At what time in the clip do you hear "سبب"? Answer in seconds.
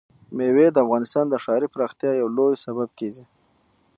2.65-2.89